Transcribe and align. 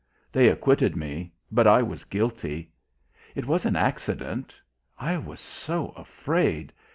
They 0.31 0.47
acquitted 0.47 0.95
me, 0.95 1.31
but 1.51 1.67
I 1.67 1.83
was 1.83 2.05
guilty. 2.05 2.71
It 3.35 3.45
was 3.45 3.67
an 3.67 3.75
accident. 3.75 4.55
I 4.99 5.17
was 5.19 5.39
so 5.39 5.89
afraid. 5.89 6.73